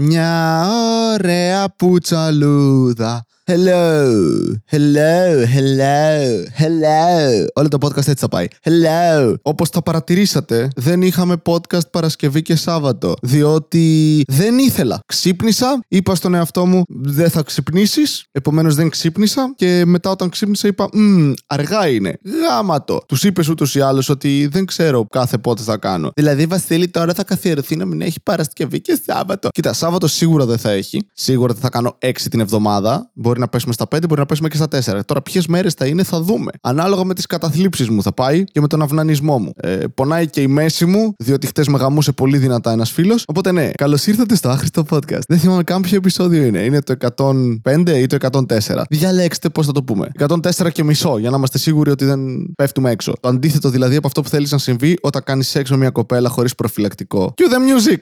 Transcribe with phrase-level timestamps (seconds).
[0.00, 0.66] Μια
[1.12, 3.24] ωραία πουτσαλούδα.
[3.50, 4.12] Hello,
[4.70, 7.46] hello, hello, hello.
[7.54, 8.46] Όλο το podcast έτσι θα πάει.
[8.64, 9.34] Hello.
[9.42, 13.14] Όπως θα παρατηρήσατε, δεν είχαμε podcast Παρασκευή και Σάββατο.
[13.22, 15.00] Διότι δεν ήθελα.
[15.06, 18.24] Ξύπνησα, είπα στον εαυτό μου δεν θα ξυπνήσεις.
[18.32, 19.52] Επομένως δεν ξύπνησα.
[19.56, 22.18] Και μετά όταν ξύπνησα είπα Μmm, αργά είναι.
[22.24, 23.00] Γάματο.
[23.08, 26.10] Τους είπε ούτως ή άλλως ότι δεν ξέρω κάθε πότε θα κάνω.
[26.14, 29.48] Δηλαδή, Βασίλη τώρα θα καθιερωθεί να μην έχει Παρασκευή και Σάββατο.
[29.52, 31.06] Κοίτα, Σάββατο σίγουρα δεν θα έχει.
[31.12, 33.10] Σίγουρα δεν θα κάνω 6 την εβδομάδα.
[33.14, 34.66] Μπορεί να πέσουμε στα 5, μπορεί να πέσουμε και στα
[34.98, 35.00] 4.
[35.04, 36.50] Τώρα, ποιες μέρες θα είναι, θα δούμε.
[36.60, 39.52] Ανάλογα με τις καταθλίψεις μου θα πάει και με τον αυνανισμό μου.
[39.56, 43.24] Ε, πονάει και η μέση μου, διότι χτες με γαμούσε πολύ δυνατά ένας φίλος.
[43.26, 45.22] Οπότε ναι, καλώς ήρθατε στο άχρηστο podcast.
[45.28, 46.58] Δεν θυμάμαι καν ποιο επεισόδιο είναι.
[46.58, 46.94] Είναι το
[47.62, 48.82] 105 ή το 104.
[48.90, 50.10] Διαλέξτε πώς θα το πούμε.
[50.18, 52.20] 104 και μισό, για να είμαστε σίγουροι ότι δεν
[52.56, 53.12] πέφτουμε έξω.
[53.20, 56.28] Το αντίθετο δηλαδή από αυτό που θέλεις να συμβεί όταν κάνεις σεξ με μια κοπέλα
[56.28, 57.34] χωρίς προφυλακτικό.
[57.36, 57.98] Cue the music!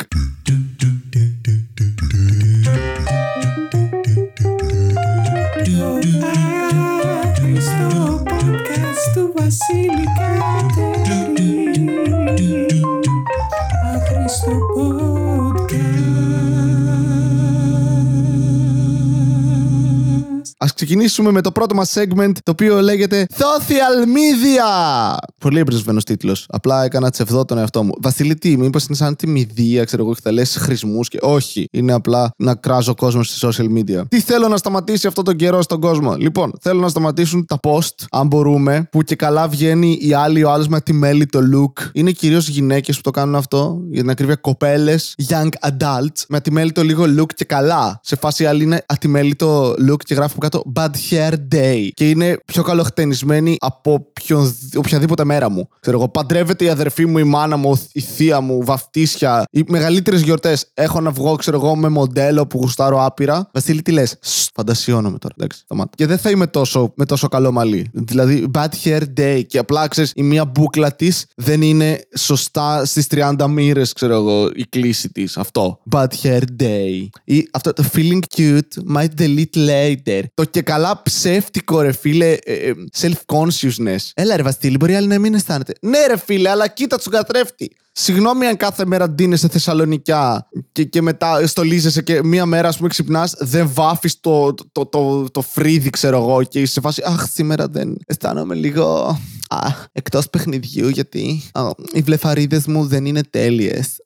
[20.77, 25.17] Ξεκινήσουμε με το πρώτο μας segment, το οποίο λέγεται Social Media.
[25.39, 26.47] Πολύ εμπνευσμένος τίτλος.
[26.49, 27.93] Απλά έκανα τσευδό τον εαυτό μου.
[28.01, 31.19] Βασίλη, τι, μήπως είναι σαν τη μηδία, ξέρω εγώ, και θα λες χρησμούς και.
[31.21, 31.67] Όχι.
[31.73, 34.03] Είναι απλά να κράζω κόσμο στη social media.
[34.09, 38.05] Τι θέλω να σταματήσει αυτόν τον καιρό στον κόσμο; Λοιπόν, θέλω να σταματήσουν τα post,
[38.11, 41.83] αν μπορούμε, που και καλά βγαίνει η άλλη ο άλλος με τη μέλη το look.
[41.93, 46.83] Είναι κυρίως γυναίκες που το κάνουν αυτό, για την ακρίβεια κοπέλες, young adults, με ατιμέλητο
[46.83, 48.01] λίγο look και καλά.
[48.03, 51.89] Σε φάση άλλη είναι ατιμέλητο look και γράφει από κάτω bad hair day.
[51.95, 55.69] Και είναι πιο καλοχτενισμένη από ποιον, οποιαδήποτε μέρα μου.
[55.81, 59.45] Ξέρω εγώ, παντρεύεται η αδερφή μου, η μάνα μου, η θεία μου, βαφτίσια.
[59.51, 63.51] Οι μεγαλύτερες γιορτές έχω να βγω, ξέρω εγώ, με μοντέλο που γουστάρω άπειρα.
[63.53, 64.19] Βασίλη, τι λες;
[64.55, 65.35] Φαντασιώνομαι τώρα.
[65.39, 65.91] Εντάξει, σταμάτα.
[65.95, 67.91] Και δεν θα είμαι τόσο, με τόσο καλό μαλλί.
[67.93, 69.43] Δηλαδή, bad hair day.
[69.47, 74.51] Και απλά ξέρεις, η μία μπουκλα της δεν είναι σωστά στις 30 μοίρες, ξέρω εγώ,
[74.55, 75.37] η κλίση της.
[75.37, 75.81] Αυτό.
[75.91, 77.07] Bad hair day.
[77.25, 80.23] Ή αυτό το feeling cute might delete later.
[80.35, 84.11] Το και καλά ψεύτικο, ρε φίλε, ε, ε, self-consciousness.
[84.15, 85.73] Έλα, ρε Βασίλη, μπορεί άλλη να μην αισθάνεται.
[85.81, 87.77] Ναι, ρε φίλε, αλλά κοίτα τους καθρέφτη.
[87.93, 92.89] Συγγνώμη αν κάθε μέρα ντύνεσαι Θεσσαλονικιά και, και μετά στολίζεσαι και μία μέρα, ας πούμε,
[92.89, 97.03] ξυπνάς, δεν βάφεις το, το, το, το, το φρύδι, ξέρω εγώ, και είσαι σε φάση
[97.05, 99.19] Αχ, σήμερα δεν αισθάνομαι λίγο.
[99.49, 101.63] Α, εκτός παιχνιδιού, γιατί α,
[101.93, 103.97] οι βλεφαρίδες μου δεν είναι τέλειες.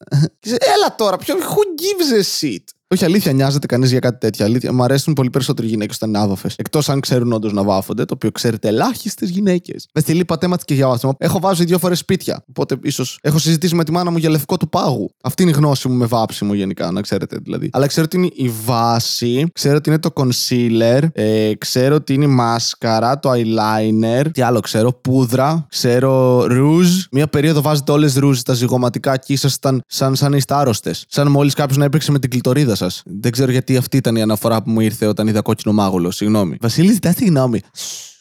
[0.74, 1.34] Έλα τώρα, ποιο.
[1.34, 4.44] Who gives a shit; Όχι, αλήθεια, νοιάζεται κανείς για κάτι τέτοιο.
[4.44, 6.48] Αλήθεια, μου αρέσουν πολύ περισσότερο οι γυναίκες όταν είναι άβαφε.
[6.56, 9.88] Εκτός αν ξέρουν όντως να βάφονται, το οποίο ξέρετε ελάχιστες γυναίκες.
[9.94, 11.14] Μες στείλει πατέματι και για βάφτισμα.
[11.18, 12.44] Έχω βάζει δύο φορές σπίτια.
[12.48, 15.10] Οπότε ίσως έχω συζητήσει με τη μάνα μου για λευκό του πάγου.
[15.22, 17.70] Αυτή είναι η γνώση μου με βάψιμο γενικά, να ξέρετε δηλαδή.
[17.72, 22.24] Αλλά ξέρω ότι είναι η βάση, ξέρω ότι είναι το concealer, ε, ξέρω ότι είναι
[22.24, 24.26] η μάσκαρα, το eyeliner.
[24.32, 27.04] Τι άλλο ξέρω, πούδρα, ξέρω rouge.
[27.10, 30.94] Μία περίοδο βάζετε όλες rouge τα ζυγωματικά και ήσασταν σαν, σαν είστε άρρωστε.
[31.08, 33.02] Σαν μόλις κάποιος να έπαιξε με την κλητορίδα σας.
[33.04, 36.10] Δεν ξέρω γιατί αυτή ήταν η αναφορά που μου ήρθε όταν είδα κόκκινο μάγουλο.
[36.10, 36.56] Συγγνώμη.
[36.60, 37.60] Βασίλη, ζητά συγγνώμη.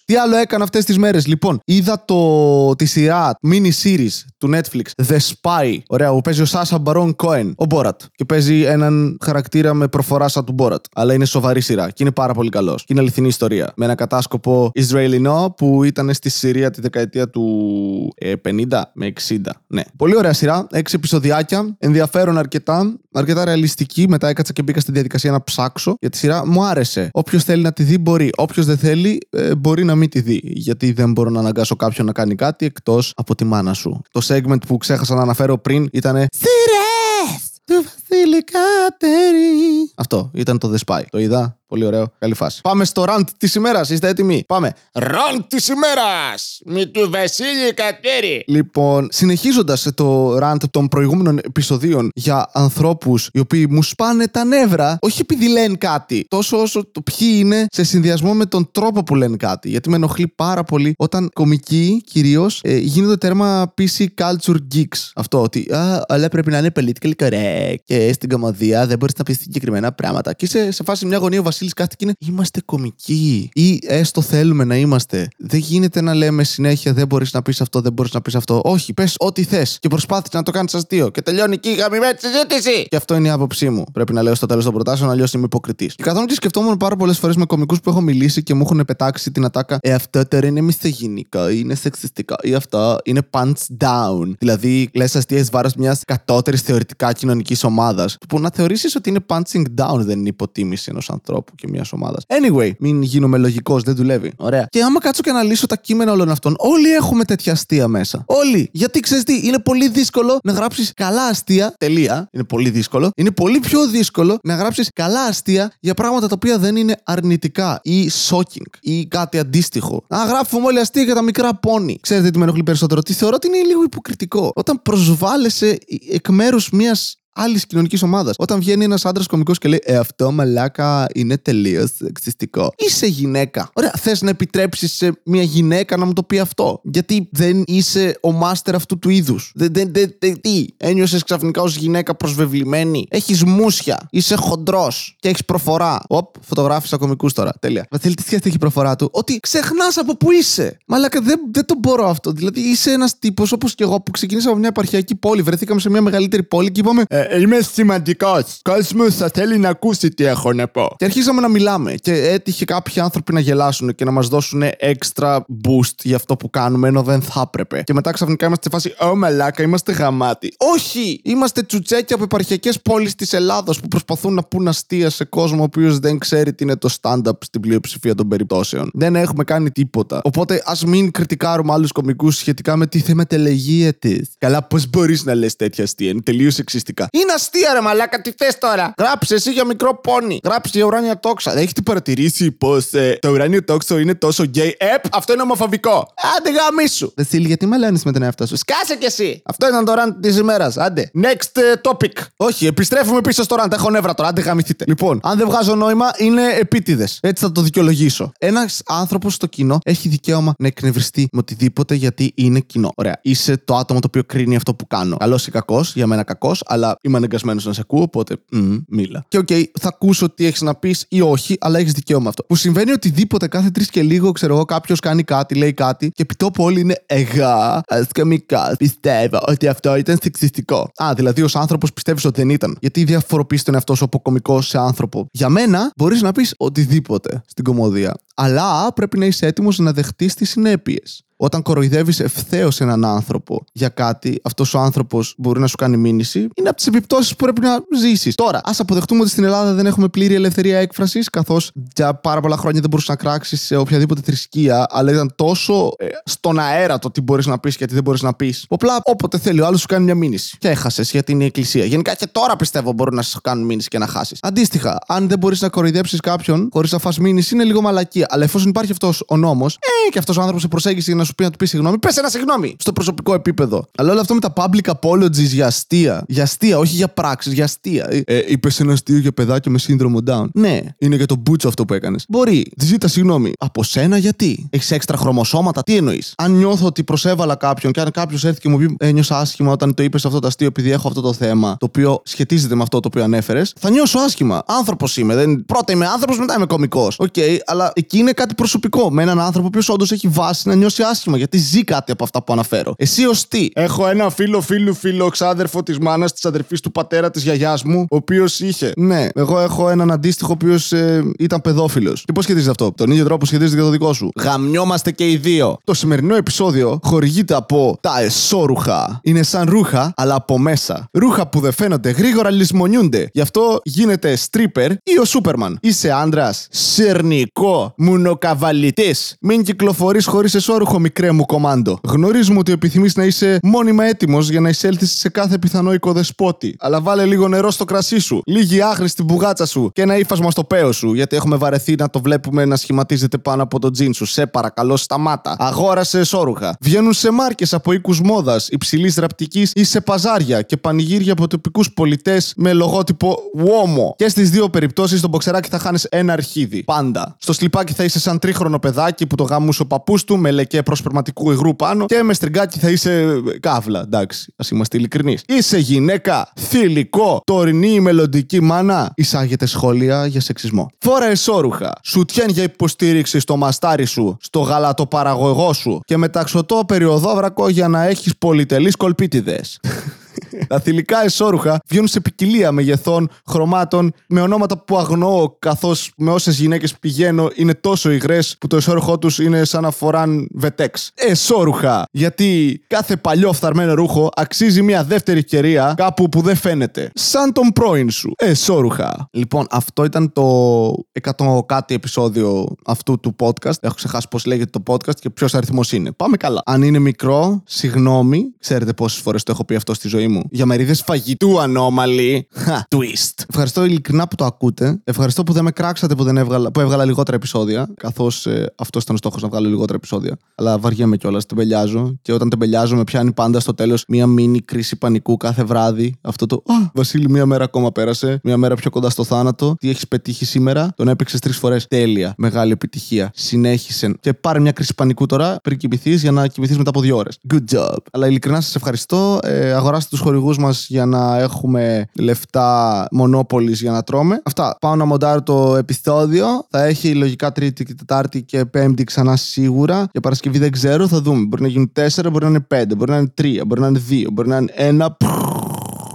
[0.09, 5.05] Τι άλλο έκανα αυτές τις μέρες; Λοιπόν, είδα το, τη σειρά mini series του Netflix
[5.07, 5.77] The Spy.
[5.87, 8.01] Ωραία, που παίζει ο Σάσα Μπαρόν Κόεν, ο Μπόρατ.
[8.15, 10.85] Και παίζει έναν χαρακτήρα με προφορά σαν του Μπόρατ.
[10.95, 12.79] Αλλά είναι σοβαρή σειρά και είναι πάρα πολύ καλός.
[12.79, 13.73] Και είναι αληθινή ιστορία.
[13.75, 19.37] Με ένα κατάσκοπο Ισραηλινό που ήταν στη Συρία τη δεκαετία του ε, 50 με 60.
[19.67, 19.81] Ναι.
[19.97, 20.67] Πολύ ωραία σειρά.
[20.71, 21.75] Έξι επεισοδιάκια.
[21.79, 22.99] Ενδιαφέρον αρκετά.
[23.13, 24.05] Αρκετά ρεαλιστική.
[24.07, 26.47] Μετά έκατσα και μπήκα στη διαδικασία να ψάξω για τη σειρά.
[26.47, 27.09] Μου άρεσε.
[27.11, 28.29] Όποιος θέλει να τη δει μπορεί.
[28.37, 30.41] Όποιος δεν θέλει ε, μπορεί να μην τη δει.
[30.43, 34.01] Γιατί δεν μπορώ να αναγκάσω κάποιον να κάνει κάτι εκτός από τη μάνα σου.
[34.11, 36.15] Το segment που ξέχασα να αναφέρω πριν ήταν.
[36.15, 37.98] Σειρές!
[38.09, 39.91] Του Βασίλη Κατέρη.
[39.95, 41.01] Αυτό ήταν το The Spy.
[41.09, 41.59] Το είδα.
[41.69, 42.13] Πολύ ωραίο.
[42.19, 42.61] Καλή φάση.
[42.63, 43.89] Πάμε στο rant της ημέρας.
[43.89, 44.73] Είστε έτοιμοι; Πάμε.
[44.93, 48.43] Ραντ της ημέρας με του Βασίλη Κατέρη.
[48.47, 54.97] Λοιπόν, συνεχίζοντας το rant των προηγούμενων επεισοδίων για ανθρώπους οι οποίοι μου σπάνε τα νεύρα,
[55.01, 59.15] όχι επειδή λένε κάτι, τόσο όσο το ποιοι είναι σε συνδυασμό με τον τρόπο που
[59.15, 59.69] λένε κάτι.
[59.69, 65.11] Γιατί με ενοχλεί πάρα πολύ όταν κομικοί κυρίως ε, γίνονται τέρμα PC culture geeks.
[65.15, 69.23] Αυτό ότι α, όλα πρέπει να είναι politically correct και στην κομμωδία δεν μπορείς να
[69.23, 70.33] πεις συγκεκριμένα πράγματα.
[70.33, 73.49] Και είσαι σε φάση μια γωνία ο Βασίλης Βασίλη κάθεται και είναι Είμαστε κομικοί.
[73.53, 75.27] Ή έστω θέλουμε να είμαστε.
[75.37, 78.61] Δεν γίνεται να λέμε συνέχεια Δεν μπορείς να πεις αυτό, δεν μπορείς να πεις αυτό.
[78.63, 81.09] Όχι, πες ό,τι θες και προσπάθησε να το κάνεις αστείο.
[81.09, 82.85] Και τελειώνει εκεί η γαμημένη συζήτηση.
[82.89, 83.83] Και αυτό είναι η άποψή μου.
[83.93, 85.95] Πρέπει να λέω στο τέλος των προτάσεων, αλλιώς είμαι υποκριτής.
[85.95, 88.85] Και καθόμουν και σκεφτόμουν πάρα πολλές φορές με κομικούς που έχω μιλήσει και μου έχουν
[88.85, 94.33] πετάξει την ατάκα Ε, αυτό τώρα είναι μισθογενικό, είναι σεξιστικό, ή αυτό είναι punch down.
[94.39, 97.88] Δηλαδή, λες αστεία ει βάρος μιας κατώτερης θεωρητικά κοινωνικής ομάδας.
[98.29, 102.23] Που να θεωρήσεις ότι είναι punching down δεν είναι υποτίμηση ενός ανθρώπου και μιας ομάδας.
[102.27, 104.33] Anyway, μην γίνομαι λογικός, δεν δουλεύει.
[104.37, 104.67] Ωραία.
[104.69, 108.23] Και άμα κάτσω και αναλύσω τα κείμενα όλων αυτών, όλοι έχουμε τέτοια αστεία μέσα.
[108.25, 108.69] Όλοι.
[108.71, 111.73] Γιατί ξέρεις τι, είναι πολύ δύσκολο να γράψεις καλά αστεία.
[111.77, 112.29] Τελεία.
[112.31, 113.11] Είναι πολύ δύσκολο.
[113.15, 117.79] Είναι πολύ πιο δύσκολο να γράψεις καλά αστεία για πράγματα τα οποία δεν είναι αρνητικά
[117.83, 120.03] ή shocking ή κάτι αντίστοιχο.
[120.07, 121.99] Να γράφουμε όλοι αστεία για τα μικρά πόνι.
[122.01, 124.51] Ξέρετε τι με ενοχλεί περισσότερο; Τι θεωρώ ότι είναι λίγο υποκριτικό.
[124.55, 125.77] Όταν προσβάλλεσαι
[126.11, 128.35] εκ μέρους μιας άλλης κοινωνικής ομάδας.
[128.37, 132.73] Όταν βγαίνει ένας άντρας κωμικός και λέει Ε, αυτό μαλάκα είναι τελείως εξιστικό.
[132.77, 133.69] Είσαι γυναίκα.
[133.73, 138.17] Ωραία, θες να επιτρέψεις σε μια γυναίκα να μου το πει αυτό; Γιατί δεν είσαι
[138.21, 139.51] ο μάστερ αυτού του είδους.
[139.55, 144.07] Δεν, δεν, δεν, δεν- τι, ένιωσες ξαφνικά ως γυναίκα προσβεβλημένη; Έχεις μουσια.
[144.11, 145.99] Είσαι χοντρός και έχεις προφορά.
[146.07, 147.51] Οπ, φωτογράφησα κωμικούς τώρα.
[147.59, 147.85] Τέλεια.
[147.91, 150.77] Βασίλη, τι σχέση έχει η προφορά του; Ότι ξεχνάς από πού είσαι.
[150.87, 152.31] Μαλάκα, δεν, δεν το μπορώ αυτό.
[152.31, 155.41] Δηλαδή, είσαι ένας τύπος όπως και εγώ που ξεκίνησα από μια επαρχιακή πόλη.
[155.41, 158.59] Βρεθήκαμε σε μια μεγαλύτερη πόλη και είπαμε Ε, είμαι σημαντικός.
[158.61, 160.95] Κόσμος θα θέλει να ακούσει τι έχω να πω.
[160.97, 161.93] Και αρχίσαμε να μιλάμε.
[161.93, 166.49] Και έτυχε κάποιοι άνθρωποι να γελάσουν και να μας δώσουν έξτρα boost για αυτό που
[166.49, 167.81] κάνουμε, ενώ δεν θα έπρεπε.
[167.83, 170.53] Και μετά ξαφνικά είμαστε σε φάση, Ω μαλάκα, είμαστε γαμάτι.
[170.57, 171.21] Όχι!
[171.23, 175.63] Είμαστε τσουτσέκια από επαρχιακές πόλεις της Ελλάδος που προσπαθούν να πούν αστεία σε κόσμο ο
[175.63, 178.89] οποίος δεν ξέρει τι είναι το stand-up στην πλειοψηφία των περιπτώσεων.
[178.93, 180.21] Δεν έχουμε κάνει τίποτα.
[180.23, 184.29] Οπότε ας μην κριτικάρουμε άλλους κομικούς σχετικά με τη θεματολογία της.
[184.37, 187.07] Καλά, πώς μπορείς να λες τέτοια αστεία, είναι τελείως εξιστικά.
[187.11, 190.39] Είναι αστεία, ρε μαλάκα, τι θες τώρα; Γράψε εσύ για μικρό πόνι.
[190.43, 191.57] Γράψε για ουράνια τόξα.
[191.57, 192.89] Έχετε παρατηρήσει πως
[193.19, 194.75] το ουράνιο τόξο είναι τόσο γκέι.
[194.77, 196.13] Επ, αυτό είναι ομοφοβικό.
[196.37, 197.13] Άντε γαμήσου.
[197.15, 199.41] Βασίλη, γιατί με λένε με τον εαυτό σου; Κάσε κι εσύ.
[199.45, 200.77] Αυτό ήταν το rant της ημέρας.
[200.77, 201.11] Άντε.
[201.23, 202.23] Next ε, topic.
[202.35, 203.73] Όχι, επιστρέφουμε πίσω στο rant.
[203.73, 204.29] Έχω νεύρα τώρα.
[204.29, 204.83] Άντε γαμηθείτε.
[204.87, 207.19] Λοιπόν, αν δεν βγάζω νόημα, είναι επίτηδες.
[207.21, 208.31] Έτσι θα το δικαιολογήσω.
[208.39, 212.91] Ένας άνθρωπος στο κοινό έχει δικαίωμα να εκνευριστεί με οτιδήποτε γιατί είναι κοινό.
[212.95, 213.19] Ωραία.
[213.21, 215.17] Είσαι το άτομο το οποίο κρίνει αυτό που κάνω.
[215.17, 219.25] Καλός ή κακός, για μένα κακός, αλλά είμαι αναγκασμένος να σε ακούω, οπότε μ, μίλα.
[219.27, 219.47] Και οκ,
[219.79, 222.43] θα ακούσω τι έχεις να πεις ή όχι, αλλά έχεις δικαίωμα αυτό.
[222.43, 226.21] Που συμβαίνει οτιδήποτε κάθε τρεις και λίγο, ξέρω εγώ, κάποιος κάνει κάτι, λέει κάτι και
[226.21, 230.91] επιτόπου όλοι είναι εγώ, ασκαμικά, πιστεύω ότι αυτό ήταν σεξιστικό.
[231.03, 232.77] Α, δηλαδή ως άνθρωπος πιστεύεις ότι δεν ήταν.
[232.81, 235.27] Γιατί διαφοροποιείς τον εαυτό σου από κωμικό σε άνθρωπο.
[235.31, 238.13] Για μένα μπορείς να πεις οτιδήποτε στην κομμωδία.
[238.41, 241.23] Αλλά πρέπει να είσαι έτοιμος να δεχτείς τις συνέπειες.
[241.41, 246.39] Όταν κοροϊδεύεις ευθέως έναν άνθρωπο για κάτι, αυτός ο άνθρωπος μπορεί να σου κάνει μήνυση.
[246.39, 248.35] Είναι από τις επιπτώσεις που πρέπει να ζήσεις.
[248.35, 252.57] Τώρα, ας αποδεχτούμε ότι στην Ελλάδα δεν έχουμε πλήρη ελευθερία έκφρασης, καθώς για πάρα πολλά
[252.57, 257.11] χρόνια δεν μπορούσες να κράξεις σε οποιαδήποτε θρησκεία, αλλά ήταν τόσο ε, στον αέρα το
[257.11, 258.65] τι μπορείς να πεις και τι δεν μπορείς να πεις.
[258.69, 260.57] Απλά όποτε θέλει ο άλλος σου κάνει μια μήνυση.
[260.59, 261.85] Και έχασες γιατί είναι η εκκλησία.
[261.85, 264.39] Γενικά και τώρα πιστεύω μπορούν να σου κάνουν μήνυση και να χάσεις.
[264.41, 268.25] Αντίστοιχα, αν δεν μπορείς να κοροϊδέψεις κάποιον χωρίς να φας μήνυση, είναι λίγο μαλακία.
[268.29, 271.23] Αλλά εφόσον υπάρχει αυτός ο νόμος, ε, και αυτός ο άνθρωπος σε προσέγγισε για να
[271.25, 273.85] σου πει να του πεις συγγνώμη, πες ένα συγγνώμη στο προσωπικό επίπεδο.
[273.97, 276.23] Αλλά όλο αυτό με τα public apologies για αστεία.
[276.27, 278.07] Για αστεία, όχι για πράξεις, για αστεία.
[278.09, 280.45] Ε, ε, Είπες ένα αστείο για παιδάκια με σύνδρομο Down.
[280.53, 282.25] Ναι, είναι για το μπούτσο αυτό που έκανες.
[282.29, 282.71] Μπορεί.
[282.77, 283.51] Ζήτα συγγνώμη.
[283.59, 288.11] Από σένα γιατί; Έχεις έξτρα χρωμοσώματα, τι εννοείς; Αν νιώθω ότι προσέβαλα κάποιον και αν
[288.11, 291.07] κάποιος έρθει και μου πει ένιωσα άσχημα όταν το είπες αυτό το αστείο επειδή έχω
[291.07, 294.63] αυτό το θέμα, το οποίο σχετίζεται με αυτό το οποίο ανέφερες, θα νιώσω άσχημα.
[294.67, 295.35] Άνθρωπος είμαι.
[295.35, 295.65] Δεν...
[295.65, 297.15] Πρώτα είμαι άνθρωπος, μετά είμαι κωμικός.
[297.19, 299.11] Οκ, αλλά εκεί είναι κάτι προσωπικό.
[299.11, 302.23] Με έναν άνθρωπο ο οποίος όντως έχει βάση να νιώσει άσχημα γιατί ζει κάτι από
[302.23, 302.93] αυτά που αναφέρω.
[302.97, 307.29] Εσύ ως τι; Έχω ένα φίλο φίλου φίλο ξάδερφο της μάνας της αδερφής του πατέρα
[307.31, 308.91] της γιαγιάς μου, ο οποίος είχε.
[308.97, 310.93] Ναι, εγώ έχω έναν αντίστοιχο ο οποίος
[311.39, 312.23] ήταν παιδόφιλος.
[312.25, 315.37] Και πώς σχετίζεται αυτό; Τον ίδιο τρόπο σχετίζεται και το δικό σου; Γαμιόμαστε και οι
[315.37, 315.77] δύο.
[315.83, 319.19] Το σημερινό επεισόδιο χορηγείται από τα εσώρουχα.
[319.23, 321.07] Είναι σαν ρούχα, αλλά από μέσα.
[321.11, 323.29] Ρούχα που δεν φαίνονται, γρήγορα λησμονιούνται.
[323.33, 325.77] Γι' αυτό γίνεται stripper ή ο Σούπερμαν.
[325.81, 329.15] Είσαι άντρας, σερνικό, μουνοκαβαλιτή.
[329.41, 331.99] Μην κυκλοφορείς χωρίς εσώρουχο, μικρέ μου κομμάντο.
[332.03, 336.75] Γνωρίζουμε ότι επιθυμείς να είσαι μόνιμα έτοιμος για να εισέλθεις σε κάθε πιθανό οικοδεσπότη.
[336.79, 340.51] Αλλά βάλε λίγο νερό στο κρασί σου, λίγη άχρη στην μπουγάτσα σου και ένα ύφασμα
[340.51, 341.13] στο παίο σου.
[341.13, 344.25] Γιατί έχουμε βαρεθεί να το βλέπουμε να σχηματίζεται πάνω από το τζιν σου.
[344.25, 345.55] Σε παρακαλώ, σταμάτα.
[345.59, 346.77] Αγόρασε εσώρουχα.
[346.81, 351.91] Βγαίνουν σε μάρκες από οίκους μόδας, υψηλής ραπτικής ή σε παζάρια και πανηγύρια από τοπικούς
[351.91, 354.15] πολιτές με λογότυπο WOMO.
[354.15, 356.83] Και στις δύο περιπτώσεις το μποξεράκι θα χάνεις ένα αρχίδι.
[356.83, 357.35] Πάντα.
[357.39, 360.51] Στο σλιπάκι στριγκάκι θα είσαι σαν τρίχρονο παιδάκι που το γάμουσε ο παππούς του με
[360.51, 363.99] λεκέ προσπερματικού υγρού πάνω και με στριγκάκι θα είσαι καύλα.
[363.99, 365.43] Εντάξει, ας είμαστε ειλικρινείς.
[365.47, 369.11] Είσαι γυναίκα, θηλυκό, τωρινή ή μελλοντική μάνα.
[369.15, 370.89] Εισάγεται σχόλια για σεξισμό.
[370.97, 371.93] Φόρα εσόρουχα.
[372.03, 378.37] Σουτιέν για υποστήριξη στο μαστάρι σου, στο γαλατοπαραγωγό σου και μεταξωτό περιοδόβρακο για να έχεις
[378.37, 379.79] πολυτελείς κολπίτιδες.
[380.67, 386.59] Τα θηλυκά εσόρουχα βγαίνουν σε ποικιλία μεγεθών, χρωμάτων, με ονόματα που αγνοώ, καθώς με όσες
[386.59, 391.11] γυναίκες πηγαίνω είναι τόσο υγρές που το εσόρουχό τους είναι σαν να φοράν βετέξ.
[391.15, 392.05] Εσόρουχα!
[392.11, 397.11] Γιατί κάθε παλιό φθαρμένο ρούχο αξίζει μια δεύτερη ευκαιρία κάπου που δεν φαίνεται.
[397.13, 398.31] Σαν τον πρώην σου.
[398.37, 399.29] Εσόρουχα.
[399.31, 400.89] Λοιπόν, αυτό ήταν το
[401.37, 403.73] 100 κάτι επεισόδιο αυτού του podcast.
[403.79, 406.11] Έχω ξεχάσει πώς λέγεται το podcast και ποιος αριθμός είναι.
[406.11, 406.61] Πάμε καλά.
[406.65, 408.43] Αν είναι μικρό, συγγνώμη.
[408.59, 410.43] Ξέρετε πόσες φορές το έχω πει αυτό στη ζωή μου.
[410.51, 412.47] Για μερίδες φαγητού ανώμαλοι.
[412.51, 413.43] Χα, twist.
[413.49, 415.01] Ευχαριστώ ειλικρινά που το ακούτε.
[415.03, 417.89] Ευχαριστώ που δεν με κράξατε που, δεν έβγαλα, που έβγαλα λιγότερα επεισόδια.
[417.97, 420.37] Καθώς ε, αυτός ήταν ο στόχος να βγάλω λιγότερα επεισόδια.
[420.55, 422.17] Αλλά βαριέμαι κιόλας, τεμπελιάζω.
[422.21, 426.15] Και όταν τεμπελιάζω, με πιάνει πάντα στο τέλος μία μίνι κρίση πανικού κάθε βράδυ.
[426.21, 428.39] Αυτό το Α, Βασίλη, μία μέρα ακόμα πέρασε.
[428.43, 429.75] Μία μέρα πιο κοντά στο θάνατο.
[429.79, 431.87] Τι έχεις πετύχει σήμερα; Τον έπαιξες τρεις φορές.
[431.87, 432.33] Τέλεια.
[432.37, 433.31] Μεγάλη επιτυχία.
[433.33, 434.15] Συνέχισε.
[434.19, 437.39] Και πάρε μια κρίση πανικού τώρα πριν κοιμηθείς για να κοιμηθείς μετά από δύο ώρες.
[437.53, 437.97] Good job.
[438.11, 439.39] Αλλά ειλικρινά σας ευχαριστώ.
[439.43, 444.41] Ε, αγοράστε τους χορηγούς μας για να έχουμε λεφτά μονόπολης για να τρώμε.
[444.45, 444.77] Αυτά.
[444.81, 446.45] Πάω να μοντάρω το επεισόδιο.
[446.69, 450.07] Θα έχει λογικά Τρίτη και Τετάρτη και Πέμπτη ξανά σίγουρα.
[450.11, 451.45] Για Παρασκευή δεν ξέρω, θα δούμε.
[451.45, 453.99] Μπορεί να γίνουν τέσσερα, μπορεί να είναι πέντε, μπορεί να είναι τρία, μπορεί να είναι
[453.99, 455.17] δύο, μπορεί να είναι ένα.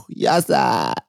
[0.06, 1.03] Γεια σας!